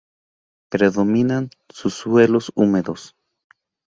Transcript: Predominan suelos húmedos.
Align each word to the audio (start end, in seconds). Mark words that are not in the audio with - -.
Predominan 0.71 1.51
suelos 1.69 2.51
húmedos. 2.55 3.15